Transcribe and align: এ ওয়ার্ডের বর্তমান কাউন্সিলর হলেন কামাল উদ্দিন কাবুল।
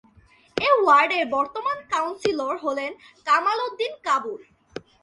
এ 0.57 0.69
ওয়ার্ডের 0.77 1.25
বর্তমান 1.27 1.77
কাউন্সিলর 1.91 2.55
হলেন 2.57 2.91
কামাল 3.27 3.59
উদ্দিন 3.67 3.93
কাবুল। 4.03 4.41